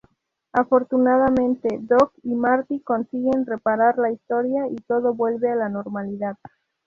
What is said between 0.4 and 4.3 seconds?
Afortunadamente, Doc y Marty consiguen reparar la